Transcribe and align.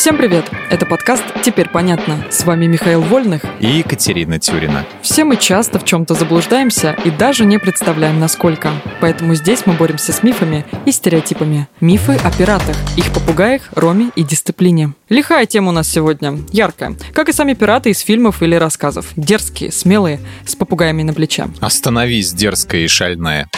Всем 0.00 0.16
привет! 0.16 0.50
Это 0.70 0.86
подкаст 0.86 1.22
«Теперь 1.42 1.68
понятно». 1.68 2.24
С 2.30 2.44
вами 2.44 2.64
Михаил 2.64 3.02
Вольных 3.02 3.42
и 3.60 3.66
Екатерина 3.66 4.38
Тюрина. 4.38 4.86
Все 5.02 5.24
мы 5.24 5.36
часто 5.36 5.78
в 5.78 5.84
чем-то 5.84 6.14
заблуждаемся 6.14 6.96
и 7.04 7.10
даже 7.10 7.44
не 7.44 7.58
представляем, 7.58 8.18
насколько. 8.18 8.72
Поэтому 9.02 9.34
здесь 9.34 9.66
мы 9.66 9.74
боремся 9.74 10.14
с 10.14 10.22
мифами 10.22 10.64
и 10.86 10.90
стереотипами. 10.90 11.68
Мифы 11.82 12.14
о 12.14 12.30
пиратах, 12.32 12.78
их 12.96 13.12
попугаях, 13.12 13.68
роме 13.72 14.10
и 14.16 14.22
дисциплине. 14.22 14.94
Лихая 15.10 15.44
тема 15.44 15.68
у 15.68 15.72
нас 15.72 15.86
сегодня, 15.86 16.38
яркая. 16.50 16.96
Как 17.12 17.28
и 17.28 17.34
сами 17.34 17.52
пираты 17.52 17.90
из 17.90 17.98
фильмов 17.98 18.42
или 18.42 18.54
рассказов. 18.54 19.08
Дерзкие, 19.16 19.70
смелые, 19.70 20.18
с 20.46 20.56
попугаями 20.56 21.02
на 21.02 21.12
плече. 21.12 21.48
Остановись, 21.60 22.32
дерзкая 22.32 22.80
и 22.80 22.88
шальная. 22.88 23.50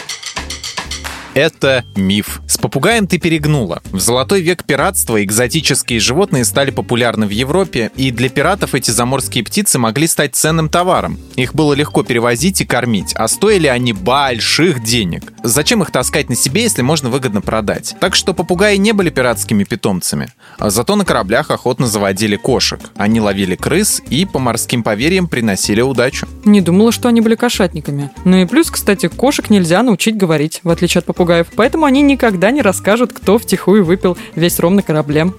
Это 1.35 1.85
миф. 1.96 2.43
С 2.46 2.59
попугаем 2.59 3.07
ты 3.07 3.19
перегнула. 3.19 3.81
В 3.91 4.01
золотой 4.01 4.43
век 4.43 4.64
пиратства 4.64 5.23
экзотические 5.25 5.99
животные 5.99 6.45
стали 6.45 6.71
популярны 6.71 7.27
в 7.27 7.31
Европе, 7.31 7.91
и 7.96 8.11
для 8.11 8.29
пиратов 8.29 8.75
эти 8.75 8.91
заморские 8.91 9.43
птицы 9.43 9.79
могли 9.79 10.07
стать 10.07 10.35
ценным 10.35 10.68
товаром. 10.68 11.18
Их 11.36 11.55
было 11.55 11.72
легко 11.72 12.03
перевозить 12.03 12.61
и 12.61 12.67
кормить, 12.67 13.14
а 13.14 13.29
стоили 13.29 13.67
они 13.67 13.95
больших 13.95 14.82
денег. 14.82 15.32
Зачем 15.43 15.82
их 15.82 15.91
таскать 15.91 16.29
на 16.29 16.36
себе, 16.36 16.64
если 16.64 16.82
можно 16.82 17.08
выгодно 17.08 17.41
продать? 17.41 17.96
Так 17.99 18.14
что 18.14 18.35
попугаи 18.35 18.77
не 18.77 18.93
были 18.93 19.08
пиратскими 19.08 19.64
питомцами. 19.64 20.29
А 20.58 20.69
зато 20.69 20.96
на 20.96 21.07
кораблях 21.07 21.50
охотно 21.50 21.86
заводили 21.86 22.36
кошек. 22.36 22.80
Они 22.96 23.22
ловили 23.22 23.57
крыс 23.57 24.03
и, 24.11 24.27
по 24.27 24.39
морским 24.39 24.83
поверьям, 24.83 25.29
приносили 25.29 25.80
удачу. 25.80 26.29
Не 26.44 26.61
думала, 26.61 26.93
что 26.93 27.08
они 27.08 27.22
были 27.22 27.36
кошатниками. 27.36 28.11
Ну 28.27 28.36
и 28.36 28.44
плюс, 28.44 28.71
кстати, 28.71 29.08
кошек 29.08 29.49
нельзя 29.49 29.83
научить 29.83 30.19
говорить, 30.19 30.61
в 30.63 30.69
отличие 30.69 30.99
от 31.00 31.07
попугаев 31.07 31.21
попугаев, 31.22 31.46
поэтому 31.54 31.85
они 31.85 32.03
никогда 32.03 32.50
не 32.50 32.62
расскажут, 32.62 33.12
кто 33.12 33.39
втихую 33.39 33.84
выпил 33.84 34.17
весь 34.34 34.58
ром 34.58 34.75
на 34.75 34.83
корабле. 34.83 35.33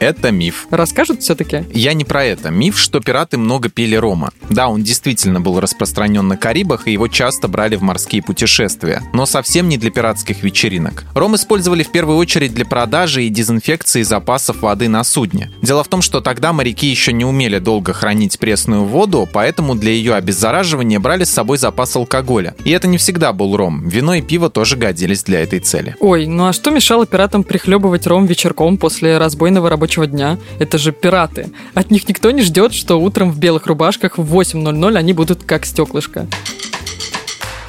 Это 0.00 0.30
миф. 0.30 0.66
Расскажут 0.70 1.22
все-таки? 1.22 1.64
Я 1.74 1.92
не 1.92 2.04
про 2.04 2.24
это. 2.24 2.50
Миф, 2.50 2.78
что 2.78 3.00
пираты 3.00 3.36
много 3.36 3.68
пили 3.68 3.96
рома. 3.96 4.30
Да, 4.48 4.68
он 4.68 4.82
действительно 4.82 5.40
был 5.40 5.58
распространен 5.60 6.26
на 6.26 6.36
Карибах, 6.36 6.86
и 6.86 6.92
его 6.92 7.08
часто 7.08 7.48
брали 7.48 7.76
в 7.76 7.82
морские 7.82 8.22
путешествия. 8.22 9.02
Но 9.12 9.26
совсем 9.26 9.68
не 9.68 9.76
для 9.76 9.90
пиратских 9.90 10.42
вечеринок. 10.42 11.04
Ром 11.14 11.34
использовали 11.34 11.82
в 11.82 11.90
первую 11.90 12.16
очередь 12.18 12.54
для 12.54 12.64
продажи 12.64 13.24
и 13.24 13.28
дезинфекции 13.28 14.02
запасов 14.02 14.62
воды 14.62 14.88
на 14.88 15.02
судне. 15.02 15.50
Дело 15.62 15.82
в 15.82 15.88
том, 15.88 16.00
что 16.00 16.20
тогда 16.20 16.52
моряки 16.52 16.86
еще 16.86 17.12
не 17.12 17.24
умели 17.24 17.58
долго 17.58 17.92
хранить 17.92 18.38
пресную 18.38 18.84
воду, 18.84 19.28
поэтому 19.30 19.74
для 19.74 19.90
ее 19.90 20.14
обеззараживания 20.14 21.00
брали 21.00 21.24
с 21.24 21.30
собой 21.30 21.58
запас 21.58 21.96
алкоголя. 21.96 22.54
И 22.64 22.70
это 22.70 22.86
не 22.86 22.98
всегда 22.98 23.32
был 23.32 23.56
ром. 23.56 23.88
Вино 23.88 24.14
и 24.14 24.22
пиво 24.22 24.48
тоже 24.48 24.76
годились 24.76 25.24
для 25.24 25.40
этой 25.40 25.58
цели. 25.58 25.96
Ой, 26.00 26.26
ну 26.26 26.46
а 26.46 26.52
что 26.52 26.70
мешало 26.70 27.04
пиратам 27.06 27.42
прихлебывать 27.42 28.06
ром 28.06 28.26
вечерком 28.26 28.78
после 28.78 29.18
разбойного 29.18 29.68
рабочего 29.68 29.87
рабочего 29.88 30.06
дня. 30.06 30.38
Это 30.58 30.78
же 30.78 30.92
пираты. 30.92 31.50
От 31.74 31.90
них 31.90 32.08
никто 32.08 32.30
не 32.30 32.42
ждет, 32.42 32.74
что 32.74 33.00
утром 33.00 33.30
в 33.30 33.38
белых 33.38 33.66
рубашках 33.66 34.18
в 34.18 34.36
8.00 34.36 34.96
они 34.96 35.12
будут 35.12 35.44
как 35.44 35.64
стеклышко. 35.64 36.26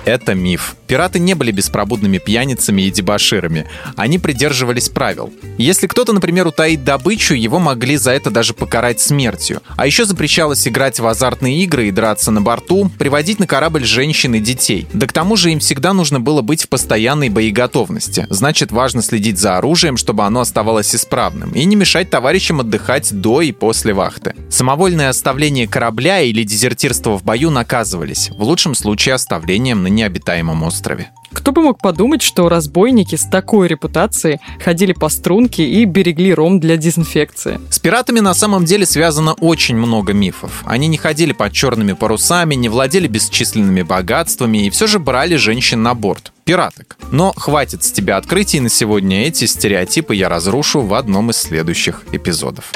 Это 0.10 0.34
миф. 0.34 0.76
Пираты 0.88 1.20
не 1.20 1.36
были 1.36 1.52
беспробудными 1.52 2.18
пьяницами 2.18 2.82
и 2.82 2.90
дебоширами. 2.90 3.68
Они 3.96 4.18
придерживались 4.18 4.90
правил. 4.90 5.32
Если 5.60 5.86
кто-то, 5.86 6.14
например, 6.14 6.48
утаит 6.48 6.84
добычу, 6.84 7.36
его 7.36 7.60
могли 7.60 7.96
за 7.96 8.10
это 8.14 8.32
даже 8.32 8.56
покарать 8.56 9.00
смертью. 9.00 9.62
А 9.78 9.86
еще 9.86 10.06
запрещалось 10.06 10.68
играть 10.68 11.00
в 11.00 11.06
азартные 11.06 11.64
игры 11.64 11.90
и 11.90 11.92
драться 11.92 12.32
на 12.32 12.42
борту, 12.42 12.90
приводить 12.98 13.38
на 13.38 13.46
корабль 13.46 13.86
женщин 13.86 14.34
и 14.34 14.40
детей. 14.40 14.88
Да 14.92 15.06
к 15.06 15.14
тому 15.14 15.36
же 15.36 15.52
им 15.52 15.60
всегда 15.60 15.94
нужно 15.94 16.20
было 16.20 16.42
быть 16.42 16.64
в 16.64 16.70
постоянной 16.70 17.30
боеготовности. 17.30 18.26
Значит, 18.32 18.72
важно 18.72 19.04
следить 19.04 19.38
за 19.38 19.60
оружием, 19.60 19.96
чтобы 19.96 20.24
оно 20.24 20.40
оставалось 20.40 20.96
исправным, 20.96 21.52
и 21.52 21.64
не 21.66 21.76
мешать 21.76 22.10
товарищам 22.10 22.62
отдыхать 22.62 23.14
до 23.14 23.42
и 23.42 23.52
после 23.52 23.94
вахты. 23.94 24.34
Самовольное 24.50 25.10
оставление 25.10 25.68
корабля 25.68 26.22
или 26.22 26.42
дезертирство 26.42 27.20
в 27.20 27.24
бою 27.24 27.52
наказывались, 27.52 28.32
в 28.32 28.42
лучшем 28.42 28.74
случае 28.74 29.14
оставлением 29.14 29.84
на 29.84 29.99
необитаемом 30.00 30.64
острове. 30.64 31.12
Кто 31.32 31.52
бы 31.52 31.62
мог 31.62 31.80
подумать, 31.80 32.22
что 32.22 32.50
разбойники 32.50 33.16
с 33.16 33.26
такой 33.26 33.68
репутацией 33.68 34.40
ходили 34.64 34.94
по 34.94 35.10
струнке 35.10 35.64
и 35.64 35.86
берегли 35.86 36.34
ром 36.34 36.60
для 36.60 36.76
дезинфекции. 36.76 37.60
С 37.70 37.78
пиратами 37.78 38.20
на 38.20 38.34
самом 38.34 38.66
деле 38.66 38.86
связано 38.86 39.34
очень 39.34 39.76
много 39.76 40.14
мифов. 40.14 40.64
Они 40.66 40.88
не 40.88 40.98
ходили 40.98 41.34
под 41.34 41.54
черными 41.54 41.94
парусами, 41.94 42.56
не 42.56 42.70
владели 42.70 43.08
бесчисленными 43.08 43.84
богатствами 43.84 44.66
и 44.66 44.70
все 44.70 44.88
же 44.88 45.00
брали 45.00 45.36
женщин 45.36 45.84
на 45.84 45.94
борт 45.94 46.32
пираток. 46.46 46.98
Но 47.12 47.32
хватит 47.34 47.84
с 47.84 47.92
тебя 47.92 48.18
открытий 48.18 48.60
на 48.60 48.70
сегодня. 48.70 49.28
Эти 49.28 49.46
стереотипы 49.46 50.16
я 50.16 50.30
разрушу 50.30 50.82
в 50.82 50.96
одном 50.96 51.30
из 51.30 51.38
следующих 51.38 52.04
эпизодов. 52.12 52.72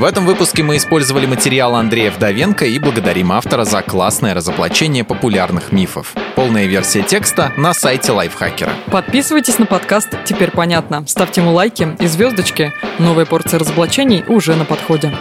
В 0.00 0.04
этом 0.04 0.24
выпуске 0.24 0.62
мы 0.62 0.78
использовали 0.78 1.26
материал 1.26 1.76
Андрея 1.76 2.10
Вдовенко 2.10 2.64
и 2.64 2.78
благодарим 2.78 3.32
автора 3.32 3.64
за 3.64 3.82
классное 3.82 4.32
разоблачение 4.32 5.04
популярных 5.04 5.72
мифов. 5.72 6.14
Полная 6.36 6.64
версия 6.64 7.02
текста 7.02 7.52
на 7.58 7.74
сайте 7.74 8.10
Лайфхакера. 8.10 8.72
Подписывайтесь 8.90 9.58
на 9.58 9.66
подкаст 9.66 10.08
«Теперь 10.24 10.52
понятно». 10.52 11.04
Ставьте 11.06 11.42
ему 11.42 11.52
лайки 11.52 11.94
и 12.00 12.06
звездочки. 12.06 12.72
Новая 12.98 13.26
порция 13.26 13.60
разоблачений 13.60 14.24
уже 14.26 14.56
на 14.56 14.64
подходе. 14.64 15.12